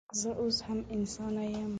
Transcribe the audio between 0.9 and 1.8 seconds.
انسانه یم